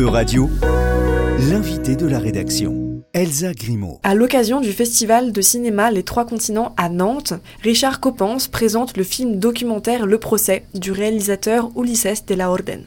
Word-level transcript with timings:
E-Radio, 0.00 0.48
l'invité 1.50 1.94
de 1.94 2.06
la 2.06 2.18
rédaction, 2.18 3.02
Elsa 3.12 3.52
Grimaud. 3.52 4.00
À 4.02 4.14
l'occasion 4.14 4.62
du 4.62 4.72
festival 4.72 5.30
de 5.30 5.40
cinéma 5.42 5.90
Les 5.90 6.04
Trois 6.04 6.24
Continents 6.24 6.74
à 6.78 6.88
Nantes, 6.88 7.34
Richard 7.62 8.00
Coppens 8.00 8.48
présente 8.50 8.96
le 8.96 9.02
film 9.02 9.38
documentaire 9.38 10.06
Le 10.06 10.16
procès 10.16 10.64
du 10.72 10.90
réalisateur 10.90 11.70
Ulises 11.76 12.24
de 12.26 12.34
la 12.34 12.50
Orden. 12.50 12.84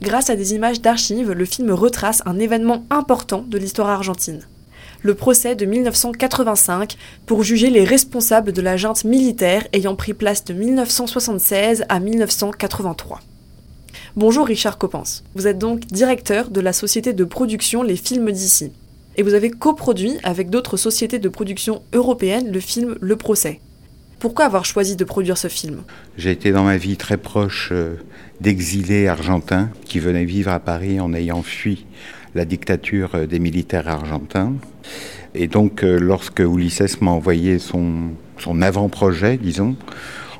Grâce 0.00 0.30
à 0.30 0.36
des 0.36 0.54
images 0.54 0.80
d'archives, 0.80 1.32
le 1.32 1.44
film 1.44 1.72
retrace 1.72 2.22
un 2.26 2.38
événement 2.38 2.84
important 2.90 3.44
de 3.44 3.58
l'histoire 3.58 3.88
argentine. 3.88 4.46
Le 5.02 5.14
procès 5.14 5.56
de 5.56 5.66
1985 5.66 6.96
pour 7.26 7.42
juger 7.42 7.70
les 7.70 7.84
responsables 7.84 8.52
de 8.52 8.62
la 8.62 8.76
junte 8.76 9.02
militaire 9.02 9.66
ayant 9.72 9.96
pris 9.96 10.14
place 10.14 10.44
de 10.44 10.54
1976 10.54 11.84
à 11.88 11.98
1983. 11.98 13.20
Bonjour 14.16 14.46
Richard 14.46 14.78
Coppens. 14.78 15.22
Vous 15.34 15.46
êtes 15.46 15.58
donc 15.58 15.80
directeur 15.86 16.50
de 16.50 16.60
la 16.60 16.72
société 16.72 17.12
de 17.12 17.24
production 17.24 17.82
Les 17.82 17.96
Films 17.96 18.30
d'ici. 18.30 18.72
Et 19.16 19.22
vous 19.22 19.34
avez 19.34 19.50
coproduit 19.50 20.18
avec 20.22 20.50
d'autres 20.50 20.76
sociétés 20.76 21.18
de 21.18 21.28
production 21.28 21.82
européennes 21.92 22.50
le 22.52 22.60
film 22.60 22.96
Le 23.00 23.16
Procès. 23.16 23.60
Pourquoi 24.18 24.46
avoir 24.46 24.64
choisi 24.64 24.96
de 24.96 25.04
produire 25.04 25.36
ce 25.36 25.48
film? 25.48 25.82
J'ai 26.16 26.30
été 26.30 26.50
dans 26.50 26.64
ma 26.64 26.76
vie 26.78 26.96
très 26.96 27.18
proche 27.18 27.68
euh, 27.72 27.96
d'exilés 28.40 29.08
argentins 29.08 29.70
qui 29.84 30.00
venaient 30.00 30.24
vivre 30.24 30.50
à 30.50 30.60
Paris 30.60 31.00
en 31.00 31.12
ayant 31.12 31.42
fui 31.42 31.84
la 32.34 32.44
dictature 32.44 33.14
euh, 33.14 33.26
des 33.26 33.38
militaires 33.38 33.88
argentins. 33.88 34.54
Et 35.34 35.48
donc, 35.48 35.84
euh, 35.84 35.98
lorsque 35.98 36.40
Ulysse 36.40 37.00
m'a 37.02 37.10
envoyé 37.10 37.58
son, 37.58 38.10
son 38.38 38.62
avant-projet, 38.62 39.36
disons, 39.36 39.76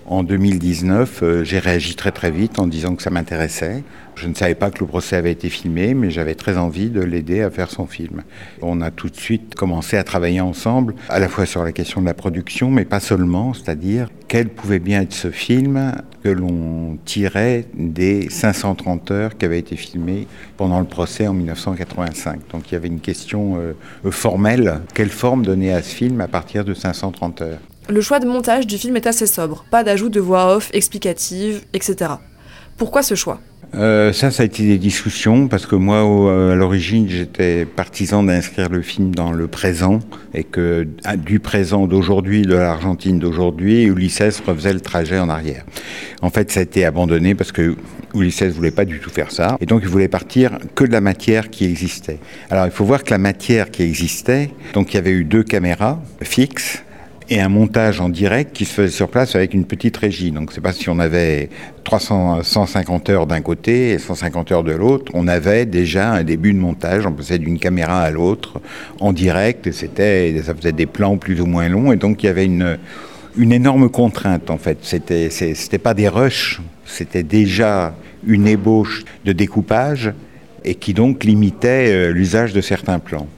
en 0.09 0.23
2019, 0.23 1.23
euh, 1.23 1.45
j'ai 1.45 1.59
réagi 1.59 1.97
très 1.97 2.13
très 2.13 2.31
vite 2.31 2.59
en 2.59 2.67
disant 2.67 2.95
que 2.95 3.03
ça 3.03 3.11
m'intéressait. 3.11 3.83
Je 4.15 4.29
ne 4.29 4.35
savais 4.35 4.55
pas 4.55 4.71
que 4.71 4.79
le 4.79 4.87
procès 4.87 5.17
avait 5.17 5.33
été 5.33 5.49
filmé, 5.49 5.95
mais 5.95 6.11
j'avais 6.11 6.35
très 6.35 6.57
envie 6.57 6.91
de 6.91 7.01
l'aider 7.01 7.43
à 7.43 7.51
faire 7.51 7.71
son 7.71 7.87
film. 7.87 8.23
On 8.63 8.81
a 8.81 8.91
tout 8.91 9.11
de 9.11 9.17
suite 9.17 9.55
commencé 9.55 9.97
à 9.97 10.05
travailler 10.05 10.41
ensemble, 10.41 10.95
à 11.09 11.19
la 11.19 11.29
fois 11.29 11.45
sur 11.45 11.65
la 11.65 11.73
question 11.73 12.01
de 12.01 12.07
la 12.07 12.15
production, 12.15 12.71
mais 12.71 12.85
pas 12.85 13.01
seulement, 13.01 13.53
c'est-à-dire 13.53 14.09
quel 14.29 14.49
pouvait 14.49 14.79
bien 14.79 15.03
être 15.03 15.13
ce 15.13 15.31
film 15.31 15.93
que 16.23 16.29
l'on 16.31 16.99
tirait 17.05 17.67
des 17.75 18.31
530 18.31 19.11
heures 19.11 19.37
qui 19.37 19.45
avaient 19.45 19.59
été 19.59 19.77
filmées 19.77 20.27
pendant 20.57 20.81
le 20.81 20.87
procès 20.87 21.27
en 21.27 21.35
1985. 21.35 22.41
Donc 22.53 22.71
il 22.71 22.75
y 22.75 22.77
avait 22.77 22.89
une 22.89 23.01
question 23.01 23.59
euh, 23.59 23.75
formelle, 24.11 24.81
quelle 24.95 25.11
forme 25.11 25.45
donner 25.45 25.73
à 25.73 25.83
ce 25.83 25.95
film 25.95 26.21
à 26.21 26.29
partir 26.29 26.65
de 26.65 26.75
530 26.75 27.43
heures? 27.43 27.61
Le 27.89 28.01
choix 28.01 28.19
de 28.19 28.27
montage 28.27 28.67
du 28.67 28.79
film 28.79 28.97
est 28.97 29.07
assez 29.07 29.27
sobre, 29.27 29.65
pas 29.71 29.85
d'ajout 29.85 30.09
de 30.09 30.21
voix 30.21 30.57
off 30.57 30.71
explicative, 30.73 31.63
etc. 31.73 32.11
Pourquoi 32.77 33.03
ce 33.03 33.15
choix? 33.15 33.41
Euh, 33.75 34.13
ça, 34.13 34.31
ça 34.31 34.43
a 34.43 34.47
été 34.47 34.63
des 34.63 34.79
discussions 34.79 35.49
parce 35.49 35.67
que 35.67 35.75
moi, 35.75 35.99
à 35.99 36.55
l'origine, 36.55 37.09
j'étais 37.09 37.65
partisan 37.65 38.23
d'inscrire 38.23 38.69
le 38.69 38.81
film 38.81 39.15
dans 39.15 39.33
le 39.33 39.49
présent 39.49 39.99
et 40.35 40.45
que 40.45 40.87
du 41.17 41.41
présent 41.41 41.87
d'aujourd'hui, 41.87 42.43
de 42.43 42.55
l'Argentine 42.55 43.19
d'aujourd'hui, 43.19 43.85
Ulysses 43.85 44.43
refaisait 44.47 44.73
le 44.73 44.81
trajet 44.81 45.19
en 45.19 45.29
arrière. 45.29 45.65
En 46.23 46.31
fait, 46.31 46.51
ça 46.51 46.61
a 46.61 46.63
été 46.63 46.85
abandonné 46.85 47.35
parce 47.35 47.53
que 47.53 47.77
Ulysses 48.15 48.45
voulait 48.45 48.71
pas 48.71 48.85
du 48.85 49.01
tout 49.01 49.11
faire 49.11 49.31
ça 49.31 49.57
et 49.61 49.67
donc 49.67 49.83
il 49.83 49.89
voulait 49.89 50.09
partir 50.09 50.59
que 50.75 50.85
de 50.85 50.93
la 50.93 51.01
matière 51.01 51.51
qui 51.51 51.65
existait. 51.65 52.19
Alors, 52.51 52.67
il 52.67 52.73
faut 52.73 52.85
voir 52.85 53.05
que 53.05 53.11
la 53.11 53.19
matière 53.19 53.71
qui 53.71 53.83
existait, 53.83 54.51
donc 54.75 54.93
il 54.93 54.97
y 54.97 54.99
avait 54.99 55.11
eu 55.11 55.25
deux 55.25 55.43
caméras 55.43 56.01
fixes 56.23 56.83
et 57.29 57.41
un 57.41 57.49
montage 57.49 58.01
en 58.01 58.09
direct 58.09 58.55
qui 58.55 58.65
se 58.65 58.73
faisait 58.73 58.93
sur 58.93 59.09
place 59.09 59.35
avec 59.35 59.55
une 59.55 59.65
petite 59.65 59.97
régie. 59.97 60.31
Donc 60.31 60.53
c'est 60.53 60.61
pas 60.61 60.73
si 60.73 60.89
on 60.89 60.99
avait 60.99 61.49
300, 61.85 62.43
150 62.43 63.11
heures 63.11 63.27
d'un 63.27 63.41
côté 63.41 63.91
et 63.91 63.99
150 63.99 64.53
heures 64.53 64.65
de 64.65 64.73
l'autre, 64.73 65.11
on 65.15 65.27
avait 65.27 65.67
déjà 65.67 66.13
un 66.13 66.25
début 66.25 66.53
de 66.53 66.59
montage, 66.59 67.07
on 67.07 67.13
passait 67.13 67.39
d'une 67.39 67.59
caméra 67.59 68.01
à 68.01 68.11
l'autre 68.11 68.61
en 69.01 69.13
direct 69.13 69.67
et 69.67 69.73
c'était, 69.73 70.41
ça 70.45 70.55
faisait 70.55 70.73
des 70.73 70.87
plans 70.87 71.17
plus 71.17 71.41
ou 71.41 71.47
moins 71.47 71.69
longs 71.69 71.93
et 71.93 71.97
donc 71.97 72.23
il 72.23 72.27
y 72.27 72.29
avait 72.29 72.45
une, 72.45 72.79
une 73.37 73.53
énorme 73.53 73.89
contrainte 73.89 74.51
en 74.51 74.59
fait. 74.59 74.79
C'était, 74.83 75.31
c'était 75.31 75.79
pas 75.79 75.95
des 75.95 76.09
rushs, 76.09 76.61
c'était 76.85 77.25
déjà 77.25 77.95
une 78.27 78.47
ébauche 78.47 79.05
de 79.25 79.33
découpage 79.33 80.13
et 80.65 80.75
qui 80.75 80.95
donc 80.95 81.25
limitait 81.25 81.93
euh, 81.93 82.13
l'usage 82.13 82.53
de 82.53 82.61
certains 82.61 82.99
plans. 82.99 83.29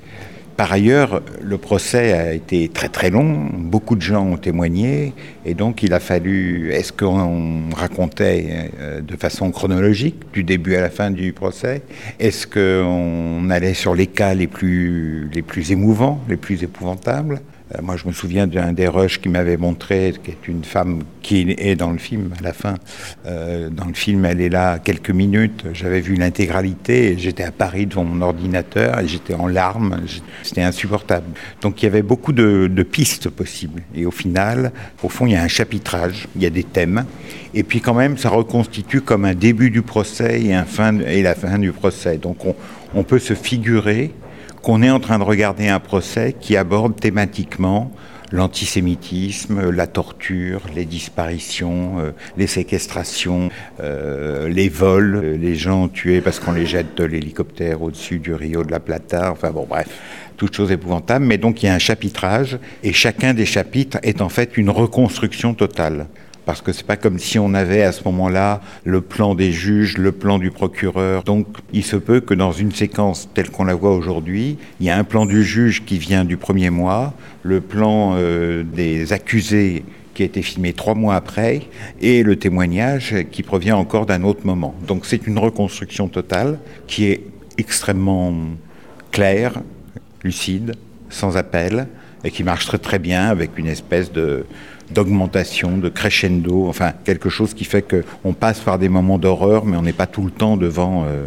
Par 0.59 0.73
ailleurs, 0.73 1.23
le 1.41 1.57
procès 1.57 2.13
a 2.13 2.33
été 2.33 2.69
très 2.69 2.89
très 2.89 3.11
long, 3.11 3.49
beaucoup 3.55 3.95
de 3.95 4.03
gens 4.03 4.27
ont 4.27 4.37
témoigné, 4.37 5.13
et 5.47 5.55
donc 5.55 5.85
il 5.85 5.93
a 5.93 6.01
fallu, 6.01 6.73
est-ce 6.73 6.93
qu'on 6.93 7.71
racontait 7.73 8.73
euh, 8.81 9.01
de 9.01 9.15
façon 9.15 9.53
chronologique, 9.53 10.17
du 10.33 10.43
début 10.43 10.75
à 10.75 10.81
la 10.81 10.91
fin 10.91 11.13
du 11.13 11.33
procès? 11.33 11.83
Est-ce 12.19 12.49
qu'on 12.49 13.49
allait 13.51 13.73
sur 13.73 13.95
les 13.95 14.09
cas 14.09 14.35
les 14.35 14.49
plus, 14.49 15.31
les 15.33 15.43
plus 15.43 15.71
émouvants, 15.71 16.21
les 16.29 16.37
plus 16.37 16.61
épouvantables? 16.65 17.41
Moi, 17.83 17.97
je 17.97 18.07
me 18.07 18.13
souviens 18.13 18.47
d'un 18.47 18.73
des 18.73 18.89
rushs 18.89 19.21
qui 19.21 19.29
m'avait 19.29 19.59
montré, 19.59 20.15
qui 20.25 20.31
est 20.31 20.49
une 20.49 20.65
femme 20.65 21.03
qui 21.21 21.55
est 21.59 21.77
dans 21.77 21.91
le 21.91 21.99
film 21.99 22.33
à 22.39 22.43
la 22.43 22.55
fin. 22.55 22.77
Euh, 23.27 23.69
dans 23.69 23.85
le 23.85 23.93
film, 23.93 24.25
elle 24.25 24.41
est 24.41 24.49
là 24.49 24.79
quelques 24.79 25.11
minutes. 25.11 25.65
J'avais 25.75 26.01
vu 26.01 26.15
l'intégralité. 26.15 27.17
J'étais 27.19 27.43
à 27.43 27.53
Paris 27.53 27.85
devant 27.85 28.05
mon 28.05 28.23
ordinateur 28.23 29.01
et 29.01 29.07
j'étais 29.07 29.35
en 29.35 29.47
larmes. 29.47 30.01
C'était 30.43 30.63
insupportable. 30.63 31.27
Donc, 31.61 31.83
il 31.83 31.85
y 31.85 31.89
avait 31.89 32.03
beaucoup 32.03 32.33
de, 32.33 32.83
pistes 32.91 33.29
possibles. 33.29 33.83
Et 33.95 34.07
au 34.07 34.11
final, 34.11 34.73
au 35.03 35.11
fond, 35.11 35.27
il 35.27 35.33
y 35.33 35.37
a 35.37 35.43
un 35.43 35.49
chapitrage, 35.49 36.27
il 36.37 36.43
y 36.43 36.47
a 36.47 36.51
des 36.51 36.65
thèmes. 36.65 37.05
Et 37.53 37.63
puis, 37.63 37.83
quand 37.83 37.95
même, 37.95 38.17
ça 38.17 38.31
reconstitue 38.31 39.03
comme 39.03 39.27
un 39.27 39.35
début 39.35 39.71
du 39.71 39.83
procès 39.83 40.41
et, 40.41 41.23
la 41.23 41.35
fin 41.35 41.59
du 41.59 41.73
procès. 41.73 42.17
Donc, 42.17 42.47
on, 42.47 42.55
on 42.95 43.03
peut 43.03 43.19
se 43.19 43.35
figurer 43.35 44.15
qu'on 44.69 44.83
est 44.83 44.91
en 44.91 45.01
train 45.01 45.19
de 45.19 45.25
regarder 45.25 45.69
un 45.69 45.81
procès 45.81 46.37
qui 46.39 46.55
aborde 46.55 46.95
thématiquement 46.95 47.91
l'antisémitisme, 48.33 49.71
la 49.71 49.87
torture, 49.87 50.61
les 50.77 50.85
disparitions, 50.85 52.01
euh, 52.01 52.11
les 52.37 52.47
séquestrations, 52.47 53.49
euh, 53.81 54.47
les 54.51 54.69
vols, 54.69 55.17
euh, 55.17 55.37
les 55.39 55.55
gens 55.55 55.89
tués 55.89 56.21
parce 56.21 56.39
qu'on 56.39 56.53
les 56.53 56.67
jette 56.67 56.99
de 56.99 57.05
l'hélicoptère 57.05 57.81
au-dessus 57.81 58.19
du 58.19 58.35
Rio 58.35 58.63
de 58.63 58.71
la 58.71 58.79
Plata, 58.79 59.33
enfin 59.33 59.53
bon 59.53 59.65
bref, 59.67 59.89
toutes 60.37 60.55
choses 60.55 60.71
épouvantables. 60.71 61.25
Mais 61.25 61.39
donc 61.39 61.63
il 61.63 61.67
y 61.67 61.69
a 61.71 61.75
un 61.75 61.79
chapitrage 61.79 62.59
et 62.83 62.93
chacun 62.93 63.33
des 63.33 63.47
chapitres 63.47 63.97
est 64.03 64.21
en 64.21 64.29
fait 64.29 64.59
une 64.59 64.69
reconstruction 64.69 65.55
totale 65.55 66.09
parce 66.49 66.63
que 66.63 66.73
c'est 66.73 66.87
pas 66.87 66.97
comme 66.97 67.19
si 67.19 67.39
on 67.39 67.53
avait 67.53 67.83
à 67.83 67.93
ce 67.93 68.03
moment-là 68.05 68.63
le 68.85 69.03
plan 69.03 69.35
des 69.35 69.53
juges, 69.53 69.99
le 69.99 70.13
plan 70.13 70.39
du 70.39 70.51
procureur. 70.51 71.23
Donc 71.23 71.47
il 71.75 71.85
se 71.85 71.97
peut 71.97 72.21
que 72.21 72.33
dans 72.33 72.53
une 72.53 72.73
séquence 72.73 73.29
telle 73.35 73.51
qu'on 73.51 73.65
la 73.65 73.75
voit 73.75 73.95
aujourd'hui, 73.95 74.57
il 74.81 74.87
y 74.87 74.89
a 74.89 74.97
un 74.97 75.05
plan 75.05 75.27
du 75.27 75.45
juge 75.45 75.85
qui 75.85 75.99
vient 75.99 76.25
du 76.25 76.39
premier 76.39 76.71
mois, 76.71 77.13
le 77.43 77.61
plan 77.61 78.15
euh, 78.17 78.63
des 78.65 79.13
accusés 79.13 79.85
qui 80.15 80.23
a 80.23 80.25
été 80.25 80.41
filmé 80.41 80.73
trois 80.73 80.95
mois 80.95 81.17
après, 81.17 81.65
et 82.01 82.23
le 82.23 82.37
témoignage 82.37 83.15
qui 83.31 83.43
provient 83.43 83.77
encore 83.77 84.07
d'un 84.07 84.23
autre 84.23 84.47
moment. 84.47 84.75
Donc 84.87 85.05
c'est 85.05 85.27
une 85.27 85.39
reconstruction 85.39 86.09
totale 86.09 86.59
qui 86.87 87.05
est 87.05 87.25
extrêmement 87.59 88.33
claire, 89.13 89.61
lucide, 90.25 90.77
sans 91.11 91.37
appel, 91.37 91.89
et 92.25 92.31
qui 92.31 92.45
marche 92.45 92.67
très 92.67 92.79
très 92.79 92.99
bien 92.99 93.29
avec 93.29 93.59
une 93.59 93.67
espèce 93.67 94.13
de 94.13 94.45
d'augmentation, 94.91 95.79
de 95.79 95.89
crescendo, 95.89 96.67
enfin 96.67 96.93
quelque 97.05 97.29
chose 97.29 97.55
qui 97.55 97.65
fait 97.65 97.83
qu'on 97.83 98.33
passe 98.33 98.61
par 98.61 98.79
des 98.79 98.89
moments 98.89 99.19
d'horreur, 99.19 99.65
mais 99.65 99.77
on 99.77 99.83
n'est 99.83 99.93
pas 99.93 100.07
tout 100.07 100.25
le 100.25 100.31
temps 100.31 100.57
devant, 100.57 101.05
euh, 101.05 101.27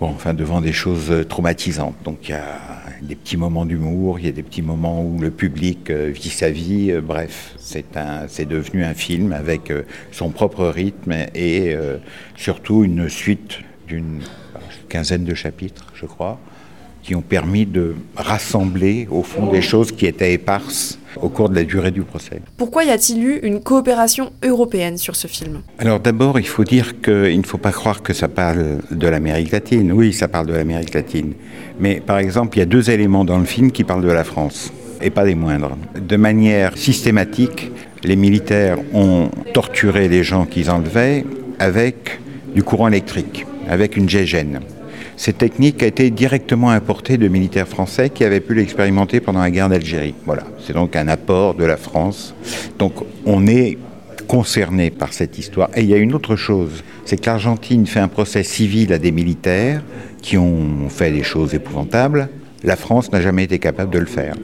bon, 0.00 0.08
enfin, 0.08 0.34
devant 0.34 0.60
des 0.60 0.72
choses 0.72 1.12
traumatisantes. 1.28 1.96
Donc 2.04 2.28
il 2.28 2.30
y 2.30 2.34
a 2.34 2.60
des 3.02 3.16
petits 3.16 3.36
moments 3.36 3.66
d'humour, 3.66 4.20
il 4.20 4.26
y 4.26 4.28
a 4.28 4.32
des 4.32 4.42
petits 4.42 4.62
moments 4.62 5.02
où 5.02 5.18
le 5.18 5.30
public 5.30 5.90
euh, 5.90 6.10
vit 6.14 6.30
sa 6.30 6.50
vie. 6.50 6.92
Euh, 6.92 7.00
bref, 7.00 7.54
c'est 7.58 7.84
c'est 8.28 8.46
devenu 8.46 8.84
un 8.84 8.94
film 8.94 9.32
avec 9.32 9.72
son 10.12 10.30
propre 10.30 10.66
rythme 10.66 11.12
et 11.34 11.76
surtout 12.36 12.84
une 12.84 13.08
suite 13.08 13.60
d'une 13.88 14.20
quinzaine 14.88 15.24
de 15.24 15.34
chapitres, 15.34 15.86
je 15.94 16.06
crois 16.06 16.38
qui 17.04 17.14
ont 17.14 17.20
permis 17.20 17.66
de 17.66 17.94
rassembler 18.16 19.06
au 19.10 19.22
fond 19.22 19.52
des 19.52 19.60
choses 19.60 19.92
qui 19.92 20.06
étaient 20.06 20.32
éparses 20.32 20.98
au 21.20 21.28
cours 21.28 21.48
de 21.50 21.54
la 21.54 21.64
durée 21.64 21.90
du 21.90 22.02
procès. 22.02 22.40
Pourquoi 22.56 22.84
y 22.84 22.90
a-t-il 22.90 23.22
eu 23.22 23.38
une 23.42 23.60
coopération 23.60 24.32
européenne 24.42 24.96
sur 24.96 25.14
ce 25.14 25.28
film? 25.28 25.60
Alors 25.78 26.00
d'abord, 26.00 26.40
il 26.40 26.46
faut 26.46 26.64
dire 26.64 27.00
qu'il 27.02 27.38
ne 27.38 27.46
faut 27.46 27.58
pas 27.58 27.72
croire 27.72 28.02
que 28.02 28.14
ça 28.14 28.26
parle 28.26 28.78
de 28.90 29.06
l'Amérique 29.06 29.52
latine. 29.52 29.92
Oui, 29.92 30.12
ça 30.12 30.28
parle 30.28 30.46
de 30.46 30.54
l'Amérique 30.54 30.94
latine. 30.94 31.34
Mais 31.78 32.00
par 32.00 32.18
exemple, 32.18 32.56
il 32.56 32.60
y 32.60 32.62
a 32.62 32.66
deux 32.66 32.90
éléments 32.90 33.24
dans 33.24 33.38
le 33.38 33.44
film 33.44 33.70
qui 33.70 33.84
parlent 33.84 34.04
de 34.04 34.10
la 34.10 34.24
France, 34.24 34.72
et 35.02 35.10
pas 35.10 35.24
des 35.24 35.34
moindres. 35.34 35.76
De 35.94 36.16
manière 36.16 36.76
systématique, 36.78 37.70
les 38.02 38.16
militaires 38.16 38.78
ont 38.94 39.28
torturé 39.52 40.08
les 40.08 40.24
gens 40.24 40.46
qu'ils 40.46 40.70
enlevaient 40.70 41.24
avec 41.58 42.18
du 42.54 42.62
courant 42.62 42.88
électrique, 42.88 43.46
avec 43.68 43.96
une 43.96 44.08
gégène. 44.08 44.60
Cette 45.16 45.38
technique 45.38 45.82
a 45.82 45.86
été 45.86 46.10
directement 46.10 46.70
importée 46.70 47.16
de 47.16 47.28
militaires 47.28 47.68
français 47.68 48.10
qui 48.10 48.24
avaient 48.24 48.40
pu 48.40 48.54
l'expérimenter 48.54 49.20
pendant 49.20 49.40
la 49.40 49.50
guerre 49.50 49.68
d'Algérie. 49.68 50.14
Voilà, 50.26 50.42
c'est 50.64 50.72
donc 50.72 50.96
un 50.96 51.08
apport 51.08 51.54
de 51.54 51.64
la 51.64 51.76
France. 51.76 52.34
Donc 52.78 52.94
on 53.24 53.46
est 53.46 53.78
concernés 54.26 54.90
par 54.90 55.12
cette 55.12 55.38
histoire. 55.38 55.70
Et 55.76 55.82
il 55.82 55.88
y 55.88 55.94
a 55.94 55.98
une 55.98 56.14
autre 56.14 56.36
chose, 56.36 56.82
c'est 57.04 57.20
que 57.20 57.26
l'Argentine 57.26 57.86
fait 57.86 58.00
un 58.00 58.08
procès 58.08 58.42
civil 58.42 58.92
à 58.92 58.98
des 58.98 59.12
militaires 59.12 59.82
qui 60.22 60.36
ont 60.38 60.88
fait 60.88 61.10
des 61.10 61.22
choses 61.22 61.54
épouvantables. 61.54 62.28
La 62.62 62.76
France 62.76 63.12
n'a 63.12 63.20
jamais 63.20 63.44
été 63.44 63.58
capable 63.58 63.92
de 63.92 63.98
le 63.98 64.06
faire 64.06 64.34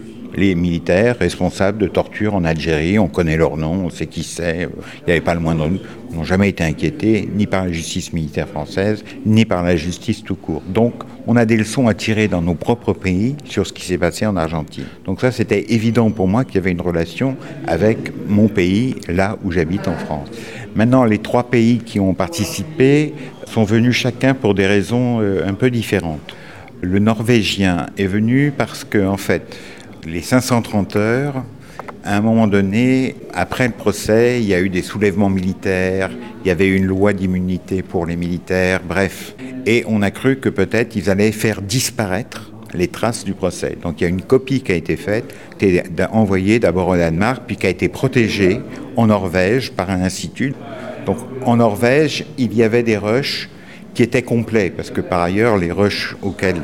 les 0.40 0.54
militaires 0.54 1.18
responsables 1.18 1.78
de 1.78 1.86
torture 1.86 2.34
en 2.34 2.44
Algérie, 2.44 2.98
on 2.98 3.08
connaît 3.08 3.36
leur 3.36 3.58
nom, 3.58 3.84
on 3.84 3.90
sait 3.90 4.06
qui 4.06 4.22
c'est, 4.22 4.62
il 4.62 5.04
n'y 5.06 5.12
avait 5.12 5.20
pas 5.20 5.34
le 5.34 5.40
moindre 5.40 5.68
doute, 5.68 5.82
n'ont 6.12 6.24
jamais 6.24 6.48
été 6.48 6.64
inquiétés 6.64 7.28
ni 7.32 7.46
par 7.46 7.66
la 7.66 7.72
justice 7.72 8.14
militaire 8.14 8.48
française, 8.48 9.04
ni 9.26 9.44
par 9.44 9.62
la 9.62 9.76
justice 9.76 10.24
tout 10.24 10.34
court. 10.36 10.62
Donc 10.66 10.94
on 11.26 11.36
a 11.36 11.44
des 11.44 11.58
leçons 11.58 11.88
à 11.88 11.94
tirer 11.94 12.26
dans 12.26 12.40
nos 12.40 12.54
propres 12.54 12.94
pays 12.94 13.36
sur 13.44 13.66
ce 13.66 13.74
qui 13.74 13.84
s'est 13.84 13.98
passé 13.98 14.24
en 14.24 14.36
Argentine. 14.36 14.86
Donc 15.04 15.20
ça 15.20 15.30
c'était 15.30 15.72
évident 15.74 16.10
pour 16.10 16.26
moi 16.26 16.44
qu'il 16.44 16.54
y 16.54 16.58
avait 16.58 16.72
une 16.72 16.80
relation 16.80 17.36
avec 17.66 18.10
mon 18.26 18.48
pays, 18.48 18.96
là 19.08 19.36
où 19.44 19.52
j'habite 19.52 19.88
en 19.88 19.96
France. 19.96 20.28
Maintenant, 20.74 21.04
les 21.04 21.18
trois 21.18 21.50
pays 21.50 21.78
qui 21.78 21.98
ont 21.98 22.14
participé 22.14 23.12
sont 23.44 23.64
venus 23.64 23.94
chacun 23.94 24.34
pour 24.34 24.54
des 24.54 24.66
raisons 24.66 25.20
euh, 25.20 25.46
un 25.46 25.54
peu 25.54 25.68
différentes. 25.70 26.34
Le 26.80 27.00
norvégien 27.00 27.86
est 27.98 28.06
venu 28.06 28.52
parce 28.56 28.84
que, 28.84 29.04
en 29.04 29.16
fait, 29.16 29.58
les 30.06 30.22
530 30.22 30.96
heures, 30.96 31.44
à 32.04 32.16
un 32.16 32.20
moment 32.20 32.46
donné, 32.46 33.16
après 33.34 33.66
le 33.66 33.74
procès, 33.74 34.40
il 34.40 34.48
y 34.48 34.54
a 34.54 34.60
eu 34.60 34.68
des 34.68 34.82
soulèvements 34.82 35.28
militaires, 35.28 36.10
il 36.44 36.48
y 36.48 36.50
avait 36.50 36.68
une 36.68 36.86
loi 36.86 37.12
d'immunité 37.12 37.82
pour 37.82 38.06
les 38.06 38.16
militaires, 38.16 38.80
bref. 38.86 39.34
Et 39.66 39.84
on 39.86 40.00
a 40.02 40.10
cru 40.10 40.36
que 40.36 40.48
peut-être 40.48 40.96
ils 40.96 41.10
allaient 41.10 41.32
faire 41.32 41.60
disparaître 41.60 42.52
les 42.72 42.88
traces 42.88 43.24
du 43.24 43.34
procès. 43.34 43.76
Donc 43.82 44.00
il 44.00 44.04
y 44.04 44.06
a 44.06 44.10
une 44.10 44.22
copie 44.22 44.62
qui 44.62 44.72
a 44.72 44.76
été 44.76 44.96
faite, 44.96 45.34
qui 45.58 45.66
été 45.66 46.04
envoyée 46.12 46.58
d'abord 46.58 46.88
au 46.88 46.96
Danemark, 46.96 47.42
puis 47.46 47.56
qui 47.56 47.66
a 47.66 47.70
été 47.70 47.88
protégée 47.88 48.60
en 48.96 49.08
Norvège 49.08 49.72
par 49.72 49.90
un 49.90 50.02
institut. 50.02 50.54
Donc 51.04 51.18
en 51.44 51.56
Norvège, 51.56 52.24
il 52.38 52.54
y 52.54 52.62
avait 52.62 52.82
des 52.82 52.96
rushs 52.96 53.50
qui 53.92 54.02
étaient 54.02 54.22
complets, 54.22 54.70
parce 54.70 54.90
que 54.90 55.00
par 55.00 55.20
ailleurs, 55.20 55.58
les 55.58 55.72
rushs 55.72 56.16
auxquels... 56.22 56.62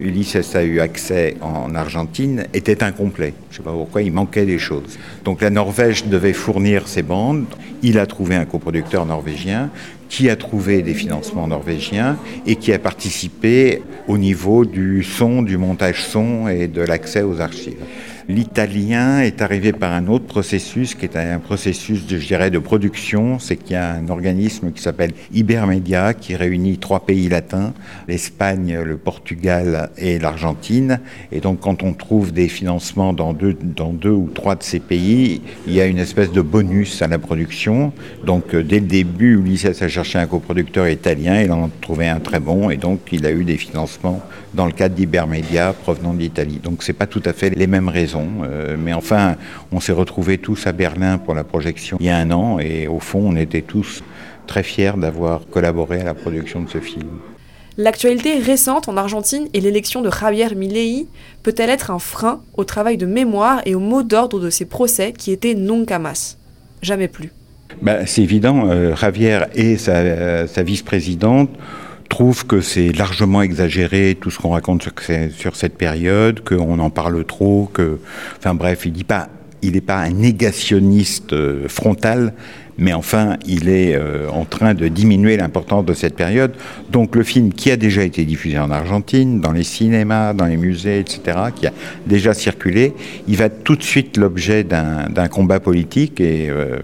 Ulysses 0.00 0.54
a 0.54 0.62
eu 0.62 0.80
accès 0.80 1.36
en 1.40 1.74
Argentine 1.74 2.46
était 2.54 2.82
incomplet. 2.82 3.34
Je 3.50 3.54
ne 3.54 3.56
sais 3.58 3.62
pas 3.62 3.72
pourquoi, 3.72 4.02
il 4.02 4.12
manquait 4.12 4.46
des 4.46 4.58
choses. 4.58 4.98
Donc 5.24 5.40
la 5.40 5.50
Norvège 5.50 6.06
devait 6.06 6.32
fournir 6.32 6.88
ses 6.88 7.02
bandes. 7.02 7.46
Il 7.82 7.98
a 7.98 8.06
trouvé 8.06 8.34
un 8.36 8.44
coproducteur 8.44 9.06
norvégien 9.06 9.70
qui 10.08 10.30
a 10.30 10.36
trouvé 10.36 10.82
des 10.82 10.94
financements 10.94 11.48
norvégiens 11.48 12.16
et 12.46 12.56
qui 12.56 12.72
a 12.72 12.78
participé 12.78 13.82
au 14.06 14.18
niveau 14.18 14.64
du 14.64 15.02
son, 15.02 15.42
du 15.42 15.56
montage 15.56 16.04
son 16.04 16.48
et 16.48 16.68
de 16.68 16.80
l'accès 16.80 17.22
aux 17.22 17.40
archives. 17.40 17.82
L'italien 18.28 19.20
est 19.20 19.40
arrivé 19.40 19.70
par 19.70 19.92
un 19.92 20.08
autre 20.08 20.24
processus 20.24 20.96
qui 20.96 21.04
est 21.04 21.16
un 21.16 21.38
processus, 21.38 22.06
de, 22.06 22.18
je 22.18 22.26
dirais, 22.26 22.50
de 22.50 22.58
production. 22.58 23.38
C'est 23.38 23.56
qu'il 23.56 23.74
y 23.74 23.76
a 23.76 23.92
un 23.92 24.08
organisme 24.08 24.72
qui 24.72 24.82
s'appelle 24.82 25.12
Ibermedia 25.32 26.12
qui 26.12 26.34
réunit 26.34 26.78
trois 26.78 27.06
pays 27.06 27.28
latins, 27.28 27.72
l'Espagne, 28.08 28.80
le 28.84 28.96
Portugal 28.96 29.90
et 29.96 30.18
l'Argentine. 30.18 30.98
Et 31.30 31.38
donc, 31.38 31.60
quand 31.60 31.84
on 31.84 31.92
trouve 31.92 32.32
des 32.32 32.48
financements 32.48 33.12
dans 33.12 33.32
deux, 33.32 33.56
ou 34.10 34.28
trois 34.34 34.56
de 34.56 34.64
ces 34.64 34.80
pays, 34.80 35.40
il 35.68 35.74
y 35.74 35.80
a 35.80 35.86
une 35.86 35.98
espèce 35.98 36.32
de 36.32 36.40
bonus 36.40 37.02
à 37.02 37.06
la 37.06 37.20
production. 37.20 37.92
Donc, 38.24 38.54
euh, 38.54 38.64
dès 38.64 38.80
le 38.80 38.86
début, 38.86 39.36
Ulysses 39.36 39.80
a 39.80 39.88
cherché 39.88 40.18
un 40.18 40.26
coproducteur 40.26 40.88
italien. 40.88 41.42
Il 41.42 41.52
en 41.52 41.66
a 41.66 41.70
trouvé 41.80 42.08
un 42.08 42.18
très 42.18 42.40
bon 42.40 42.70
et 42.70 42.76
donc 42.76 43.00
il 43.12 43.24
a 43.24 43.30
eu 43.30 43.44
des 43.44 43.56
financements 43.56 44.20
dans 44.52 44.66
le 44.66 44.72
cadre 44.72 44.96
d'Ibermedia 44.96 45.74
provenant 45.74 46.14
d'Italie. 46.14 46.58
Donc, 46.60 46.82
c'est 46.82 46.92
pas 46.92 47.06
tout 47.06 47.22
à 47.24 47.32
fait 47.32 47.50
les 47.50 47.68
mêmes 47.68 47.88
raisons. 47.88 48.15
Euh, 48.42 48.76
mais 48.78 48.92
enfin, 48.92 49.36
on 49.72 49.80
s'est 49.80 49.92
retrouvés 49.92 50.38
tous 50.38 50.66
à 50.66 50.72
Berlin 50.72 51.18
pour 51.18 51.34
la 51.34 51.44
projection 51.44 51.96
il 52.00 52.06
y 52.06 52.10
a 52.10 52.16
un 52.16 52.30
an 52.30 52.58
et 52.58 52.86
au 52.88 53.00
fond, 53.00 53.20
on 53.24 53.36
était 53.36 53.62
tous 53.62 54.02
très 54.46 54.62
fiers 54.62 54.92
d'avoir 54.96 55.46
collaboré 55.48 56.00
à 56.00 56.04
la 56.04 56.14
production 56.14 56.62
de 56.62 56.68
ce 56.68 56.78
film. 56.78 57.08
L'actualité 57.78 58.38
récente 58.38 58.88
en 58.88 58.96
Argentine 58.96 59.48
et 59.52 59.60
l'élection 59.60 60.00
de 60.00 60.10
Javier 60.10 60.54
Milei 60.54 61.06
peut-elle 61.42 61.68
être 61.68 61.90
un 61.90 61.98
frein 61.98 62.40
au 62.56 62.64
travail 62.64 62.96
de 62.96 63.04
mémoire 63.06 63.60
et 63.66 63.74
au 63.74 63.80
mot 63.80 64.02
d'ordre 64.02 64.40
de 64.40 64.48
ces 64.48 64.64
procès 64.64 65.12
qui 65.12 65.30
étaient 65.32 65.54
nunca 65.54 65.98
más 65.98 66.38
Jamais 66.80 67.08
plus? 67.08 67.32
Ben, 67.82 68.06
c'est 68.06 68.22
évident, 68.22 68.68
euh, 68.68 68.96
Javier 68.96 69.40
et 69.54 69.76
sa, 69.76 70.46
sa 70.46 70.62
vice-présidente 70.62 71.50
trouve 72.08 72.46
que 72.46 72.60
c'est 72.60 72.92
largement 72.92 73.42
exagéré 73.42 74.16
tout 74.20 74.30
ce 74.30 74.38
qu'on 74.38 74.50
raconte 74.50 74.88
sur, 75.36 75.56
cette 75.56 75.76
période, 75.76 76.40
qu'on 76.44 76.78
en 76.78 76.90
parle 76.90 77.24
trop, 77.24 77.70
que, 77.72 77.98
enfin 78.38 78.54
bref, 78.54 78.82
il 78.84 78.92
dit 78.92 79.04
pas, 79.04 79.28
il 79.62 79.72
n'est 79.72 79.80
pas 79.80 79.98
un 79.98 80.10
négationniste 80.10 81.32
euh, 81.32 81.68
frontal, 81.68 82.34
mais 82.78 82.92
enfin, 82.92 83.36
il 83.46 83.68
est 83.68 83.94
euh, 83.94 84.28
en 84.30 84.44
train 84.44 84.74
de 84.74 84.88
diminuer 84.88 85.36
l'importance 85.36 85.84
de 85.84 85.94
cette 85.94 86.14
période. 86.14 86.52
Donc 86.90 87.16
le 87.16 87.22
film 87.22 87.52
qui 87.52 87.70
a 87.70 87.76
déjà 87.76 88.02
été 88.02 88.24
diffusé 88.24 88.58
en 88.58 88.70
Argentine, 88.70 89.40
dans 89.40 89.52
les 89.52 89.62
cinémas, 89.62 90.34
dans 90.34 90.44
les 90.46 90.56
musées, 90.56 90.98
etc., 90.98 91.38
qui 91.54 91.66
a 91.66 91.72
déjà 92.06 92.34
circulé, 92.34 92.92
il 93.28 93.36
va 93.36 93.48
tout 93.48 93.76
de 93.76 93.82
suite 93.82 94.16
l'objet 94.16 94.62
d'un 94.64 95.28
combat 95.28 95.60
politique 95.60 96.20
et 96.20 96.48
euh, 96.50 96.80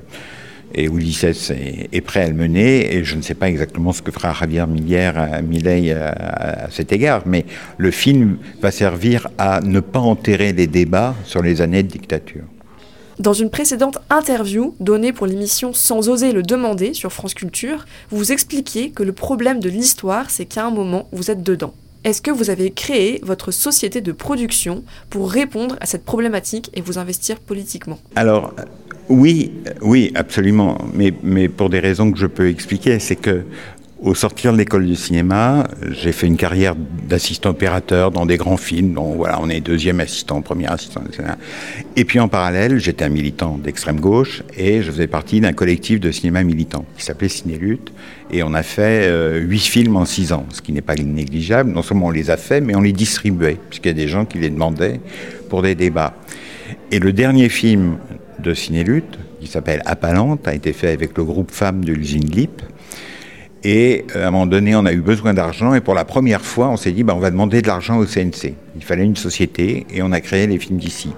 et 0.74 0.84
Ulysses 0.84 1.50
est, 1.50 2.00
prêt 2.00 2.22
à 2.22 2.28
le 2.28 2.34
mener. 2.34 2.94
Et 2.94 3.04
je 3.04 3.16
ne 3.16 3.22
sais 3.22 3.34
pas 3.34 3.48
exactement 3.48 3.92
ce 3.92 4.02
que 4.02 4.10
fera 4.10 4.32
Javier 4.32 4.66
Milei 4.66 5.92
à, 5.92 6.08
à, 6.08 6.70
cet 6.70 6.92
égard, 6.92 7.22
mais 7.26 7.44
le 7.78 7.90
film 7.90 8.38
va 8.60 8.70
servir 8.70 9.28
à 9.38 9.60
ne 9.60 9.80
pas 9.80 10.00
enterrer 10.00 10.52
les 10.52 10.66
débats 10.66 11.14
sur 11.24 11.42
les 11.42 11.60
années 11.60 11.82
de 11.82 11.88
dictature. 11.88 12.44
Dans 13.18 13.34
une 13.34 13.50
précédente 13.50 13.98
interview 14.10 14.74
donnée 14.80 15.12
pour 15.12 15.26
l'émission 15.26 15.72
Sans 15.72 16.08
oser 16.08 16.32
le 16.32 16.42
demander 16.42 16.94
sur 16.94 17.12
France 17.12 17.34
Culture, 17.34 17.84
vous 18.10 18.32
expliquiez 18.32 18.90
que 18.90 19.02
le 19.02 19.12
problème 19.12 19.60
de 19.60 19.68
l'histoire, 19.68 20.30
c'est 20.30 20.46
qu'à 20.46 20.64
un 20.64 20.70
moment, 20.70 21.08
vous 21.12 21.30
êtes 21.30 21.42
dedans. 21.42 21.74
Est-ce 22.04 22.20
que 22.20 22.32
vous 22.32 22.50
avez 22.50 22.72
créé 22.72 23.20
votre 23.22 23.52
société 23.52 24.00
de 24.00 24.10
production 24.10 24.82
pour 25.08 25.30
répondre 25.30 25.76
à 25.80 25.86
cette 25.86 26.04
problématique 26.04 26.68
et 26.74 26.80
vous 26.80 26.98
investir 26.98 27.38
politiquement? 27.38 28.00
Alors, 28.16 28.54
oui, 29.12 29.52
oui, 29.82 30.10
absolument. 30.14 30.78
Mais, 30.94 31.48
pour 31.48 31.68
des 31.68 31.80
raisons 31.80 32.10
que 32.10 32.18
je 32.18 32.26
peux 32.26 32.48
expliquer, 32.48 32.98
c'est 32.98 33.16
que 33.16 33.44
au 34.00 34.16
sortir 34.16 34.52
de 34.52 34.58
l'école 34.58 34.84
du 34.84 34.96
cinéma, 34.96 35.68
j'ai 35.90 36.10
fait 36.10 36.26
une 36.26 36.36
carrière 36.36 36.74
d'assistant 36.74 37.50
opérateur 37.50 38.10
dans 38.10 38.26
des 38.26 38.36
grands 38.36 38.56
films. 38.56 38.94
Donc 38.94 39.16
voilà, 39.16 39.38
on 39.40 39.48
est 39.48 39.60
deuxième 39.60 40.00
assistant, 40.00 40.42
premier 40.42 40.66
assistant, 40.66 41.02
etc. 41.06 41.34
Et 41.94 42.04
puis 42.04 42.18
en 42.18 42.26
parallèle, 42.26 42.78
j'étais 42.78 43.04
un 43.04 43.10
militant 43.10 43.58
d'extrême 43.62 44.00
gauche 44.00 44.42
et 44.56 44.82
je 44.82 44.90
faisais 44.90 45.06
partie 45.06 45.40
d'un 45.40 45.52
collectif 45.52 46.00
de 46.00 46.10
cinéma 46.10 46.42
militant 46.42 46.84
qui 46.96 47.04
s'appelait 47.04 47.28
Cinélutte. 47.28 47.92
Et 48.32 48.42
on 48.42 48.54
a 48.54 48.64
fait 48.64 49.06
euh, 49.06 49.38
huit 49.38 49.66
films 49.66 49.94
en 49.94 50.04
six 50.04 50.32
ans, 50.32 50.46
ce 50.50 50.62
qui 50.62 50.72
n'est 50.72 50.80
pas 50.80 50.96
négligeable. 50.96 51.70
Non 51.70 51.82
seulement 51.82 52.06
on 52.06 52.10
les 52.10 52.30
a 52.30 52.36
fait, 52.36 52.60
mais 52.60 52.74
on 52.74 52.80
les 52.80 52.92
distribuait, 52.92 53.58
puisqu'il 53.68 53.88
y 53.88 53.92
a 53.92 53.94
des 53.94 54.08
gens 54.08 54.24
qui 54.24 54.38
les 54.38 54.50
demandaient 54.50 55.00
pour 55.48 55.62
des 55.62 55.76
débats. 55.76 56.14
Et 56.90 56.98
le 56.98 57.12
dernier 57.12 57.48
film 57.48 57.98
de 58.42 58.54
Cinélutte, 58.54 59.18
qui 59.40 59.46
s'appelle 59.46 59.82
Appalante, 59.86 60.46
a 60.46 60.54
été 60.54 60.72
fait 60.72 60.88
avec 60.88 61.16
le 61.16 61.24
groupe 61.24 61.50
Femmes 61.50 61.84
de 61.84 61.92
l'usine 61.92 62.28
LIP. 62.28 62.62
Et 63.64 64.04
euh, 64.16 64.24
à 64.24 64.28
un 64.28 64.30
moment 64.32 64.46
donné, 64.46 64.74
on 64.74 64.84
a 64.86 64.92
eu 64.92 65.00
besoin 65.00 65.34
d'argent 65.34 65.72
et 65.74 65.80
pour 65.80 65.94
la 65.94 66.04
première 66.04 66.40
fois, 66.40 66.68
on 66.68 66.76
s'est 66.76 66.90
dit, 66.90 67.04
bah, 67.04 67.14
on 67.14 67.20
va 67.20 67.30
demander 67.30 67.62
de 67.62 67.68
l'argent 67.68 67.96
au 67.98 68.04
CNC. 68.04 68.54
Il 68.74 68.82
fallait 68.82 69.04
une 69.04 69.16
société 69.16 69.86
et 69.94 70.02
on 70.02 70.10
a 70.10 70.20
créé 70.20 70.46
les 70.48 70.58
films 70.58 70.78
d'ici. 70.78 71.10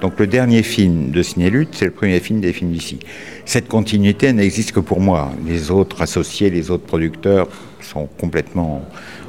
Donc 0.00 0.18
le 0.18 0.26
dernier 0.26 0.62
film 0.62 1.10
de 1.10 1.22
Cinélutte, 1.22 1.70
c'est 1.72 1.84
le 1.84 1.90
premier 1.90 2.20
film 2.20 2.40
des 2.40 2.54
films 2.54 2.72
d'ici. 2.72 3.00
Cette 3.44 3.68
continuité 3.68 4.32
n'existe 4.32 4.72
que 4.72 4.80
pour 4.80 5.00
moi. 5.00 5.30
Les 5.46 5.70
autres 5.70 6.00
associés, 6.00 6.48
les 6.48 6.70
autres 6.70 6.86
producteurs 6.86 7.48
sont 7.82 8.08
complètement 8.18 8.82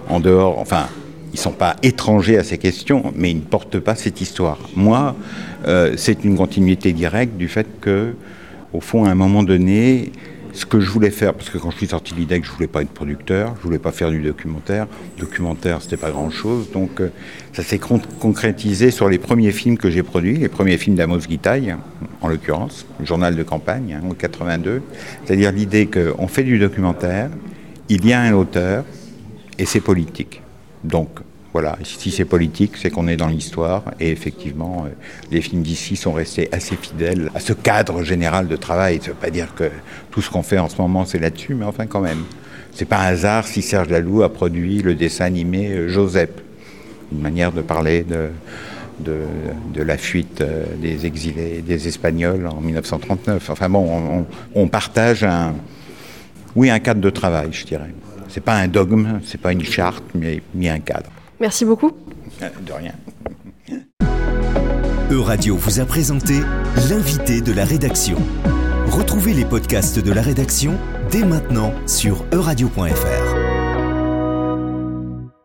en 0.07 0.21
dehors. 0.21 0.57
Enfin, 0.57 0.87
ils 1.33 1.37
ne 1.37 1.41
sont 1.41 1.51
pas 1.51 1.75
étrangers 1.81 2.37
à 2.37 2.43
ces 2.43 2.57
questions, 2.57 3.13
mais 3.15 3.31
ils 3.31 3.37
ne 3.37 3.41
portent 3.41 3.79
pas 3.79 3.95
cette 3.95 4.19
histoire. 4.19 4.59
Moi, 4.75 5.15
euh, 5.67 5.93
c'est 5.97 6.23
une 6.23 6.35
continuité 6.35 6.91
directe 6.91 7.37
du 7.37 7.47
fait 7.47 7.67
que, 7.79 8.13
au 8.73 8.81
fond, 8.81 9.05
à 9.05 9.09
un 9.09 9.15
moment 9.15 9.43
donné, 9.43 10.11
ce 10.53 10.65
que 10.65 10.81
je 10.81 10.89
voulais 10.89 11.11
faire, 11.11 11.33
parce 11.33 11.49
que 11.49 11.57
quand 11.57 11.71
je 11.71 11.77
suis 11.77 11.87
sorti 11.87 12.13
de 12.13 12.19
l'IDEC, 12.19 12.43
je 12.43 12.51
voulais 12.51 12.67
pas 12.67 12.81
être 12.81 12.91
producteur, 12.91 13.55
je 13.57 13.63
voulais 13.63 13.79
pas 13.79 13.93
faire 13.93 14.09
du 14.09 14.21
documentaire. 14.21 14.87
Documentaire, 15.17 15.81
c'était 15.81 15.97
pas 15.97 16.11
grand-chose, 16.11 16.69
donc 16.71 16.99
euh, 16.99 17.09
ça 17.53 17.63
s'est 17.63 17.79
concrétisé 17.79 18.91
sur 18.91 19.07
les 19.07 19.17
premiers 19.17 19.51
films 19.51 19.77
que 19.77 19.89
j'ai 19.89 20.03
produits, 20.03 20.37
les 20.37 20.49
premiers 20.49 20.77
films 20.77 20.97
d'Amos 20.97 21.19
Guitaille, 21.19 21.75
en 22.21 22.27
l'occurrence, 22.27 22.85
journal 23.03 23.35
de 23.35 23.43
campagne, 23.43 23.97
hein, 24.01 24.05
en 24.09 24.13
82. 24.13 24.81
C'est-à-dire 25.23 25.53
l'idée 25.53 25.87
qu'on 25.87 26.27
fait 26.27 26.43
du 26.43 26.59
documentaire, 26.59 27.29
il 27.87 28.05
y 28.05 28.11
a 28.11 28.19
un 28.19 28.33
auteur, 28.33 28.83
et 29.57 29.65
c'est 29.65 29.79
politique. 29.79 30.41
Donc, 30.83 31.09
voilà, 31.53 31.77
si 31.83 32.11
c'est 32.11 32.25
politique, 32.25 32.77
c'est 32.77 32.89
qu'on 32.89 33.07
est 33.07 33.17
dans 33.17 33.27
l'histoire. 33.27 33.83
Et 33.99 34.09
effectivement, 34.11 34.85
euh, 34.85 34.89
les 35.31 35.41
films 35.41 35.61
d'ici 35.61 35.97
sont 35.97 36.13
restés 36.13 36.47
assez 36.51 36.77
fidèles 36.77 37.29
à 37.35 37.41
ce 37.41 37.51
cadre 37.51 38.03
général 38.03 38.47
de 38.47 38.55
travail. 38.55 38.99
Ça 39.01 39.07
ne 39.07 39.13
veut 39.13 39.19
pas 39.19 39.29
dire 39.29 39.53
que 39.53 39.69
tout 40.11 40.21
ce 40.21 40.29
qu'on 40.29 40.43
fait 40.43 40.59
en 40.59 40.69
ce 40.69 40.81
moment, 40.81 41.05
c'est 41.05 41.19
là-dessus, 41.19 41.55
mais 41.55 41.65
enfin, 41.65 41.87
quand 41.87 41.99
même. 41.99 42.23
C'est 42.73 42.85
pas 42.85 42.99
un 42.99 43.07
hasard 43.07 43.47
si 43.47 43.61
Serge 43.61 43.89
Laloux 43.89 44.23
a 44.23 44.31
produit 44.31 44.81
le 44.81 44.95
dessin 44.95 45.25
animé 45.25 45.71
euh, 45.71 45.89
Joseph. 45.89 46.29
Une 47.11 47.19
manière 47.19 47.51
de 47.51 47.61
parler 47.61 48.05
de, 48.05 48.29
la 49.75 49.97
fuite 49.97 50.39
euh, 50.39 50.63
des 50.81 51.05
exilés, 51.05 51.61
des 51.61 51.89
Espagnols 51.89 52.47
en 52.47 52.61
1939. 52.61 53.49
Enfin 53.49 53.67
bon, 53.67 53.85
on, 53.85 54.25
on 54.55 54.67
partage 54.69 55.25
un, 55.25 55.53
oui, 56.55 56.69
un 56.69 56.79
cadre 56.79 57.01
de 57.01 57.09
travail, 57.09 57.49
je 57.51 57.65
dirais. 57.65 57.89
C'est 58.33 58.41
pas 58.41 58.55
un 58.55 58.67
dogme, 58.67 59.19
c'est 59.25 59.39
pas 59.39 59.51
une 59.51 59.63
charte, 59.63 60.03
mais, 60.15 60.41
mais 60.55 60.69
un 60.69 60.79
cadre. 60.79 61.09
Merci 61.39 61.65
beaucoup. 61.65 61.91
Euh, 62.41 62.49
De 62.65 62.71
rien. 62.71 62.93
Euradio 65.11 65.57
vous 65.57 65.79
a 65.81 65.85
présenté 65.85 66.35
l'invité 66.89 67.41
de 67.41 67.51
la 67.51 67.65
rédaction. 67.65 68.17
Retrouvez 68.87 69.33
les 69.33 69.43
podcasts 69.45 69.99
de 69.99 70.11
la 70.13 70.21
rédaction 70.21 70.77
dès 71.11 71.25
maintenant 71.25 71.73
sur 71.85 72.23
euradio.fr. 72.31 73.40